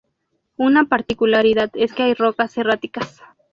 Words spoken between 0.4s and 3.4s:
Una particularidad es que hay rocas erráticas.